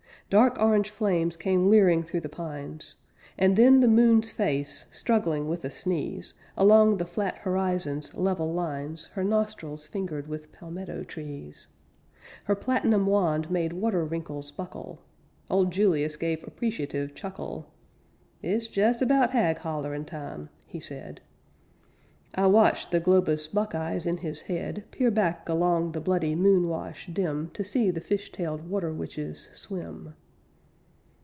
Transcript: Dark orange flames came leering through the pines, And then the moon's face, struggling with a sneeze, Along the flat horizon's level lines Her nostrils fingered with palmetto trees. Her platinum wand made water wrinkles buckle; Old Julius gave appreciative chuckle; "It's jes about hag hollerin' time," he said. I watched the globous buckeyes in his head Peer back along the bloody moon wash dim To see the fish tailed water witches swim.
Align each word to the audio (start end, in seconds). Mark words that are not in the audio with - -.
Dark 0.29 0.57
orange 0.61 0.89
flames 0.89 1.35
came 1.35 1.69
leering 1.69 2.03
through 2.03 2.21
the 2.21 2.29
pines, 2.29 2.95
And 3.37 3.57
then 3.57 3.81
the 3.81 3.87
moon's 3.89 4.31
face, 4.31 4.85
struggling 4.89 5.49
with 5.49 5.65
a 5.65 5.69
sneeze, 5.69 6.35
Along 6.55 6.95
the 6.95 7.05
flat 7.05 7.39
horizon's 7.39 8.13
level 8.15 8.53
lines 8.53 9.07
Her 9.07 9.25
nostrils 9.25 9.87
fingered 9.87 10.27
with 10.27 10.53
palmetto 10.53 11.03
trees. 11.03 11.67
Her 12.45 12.55
platinum 12.55 13.07
wand 13.07 13.51
made 13.51 13.73
water 13.73 14.05
wrinkles 14.05 14.51
buckle; 14.51 14.99
Old 15.49 15.69
Julius 15.69 16.15
gave 16.15 16.47
appreciative 16.47 17.13
chuckle; 17.13 17.65
"It's 18.41 18.73
jes 18.77 19.01
about 19.01 19.31
hag 19.31 19.57
hollerin' 19.57 20.05
time," 20.05 20.47
he 20.65 20.79
said. 20.79 21.19
I 22.33 22.47
watched 22.47 22.91
the 22.91 23.01
globous 23.01 23.49
buckeyes 23.53 24.05
in 24.05 24.15
his 24.19 24.43
head 24.43 24.85
Peer 24.91 25.11
back 25.11 25.49
along 25.49 25.91
the 25.91 25.99
bloody 25.99 26.33
moon 26.35 26.69
wash 26.69 27.07
dim 27.07 27.49
To 27.49 27.63
see 27.65 27.91
the 27.91 27.99
fish 27.99 28.31
tailed 28.31 28.69
water 28.69 28.93
witches 28.93 29.49
swim. 29.51 30.13